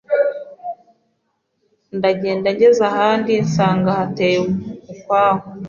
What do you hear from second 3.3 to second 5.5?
nsanga hateye ukwaho